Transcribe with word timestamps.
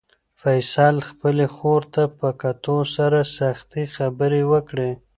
فیصل 0.41 0.95
خپلې 1.09 1.45
خور 1.55 1.81
ته 1.93 2.03
په 2.17 2.29
کتو 2.41 2.77
سره 2.95 3.19
سختې 3.37 3.83
خبرې 3.95 4.41
وکړې. 4.51 4.91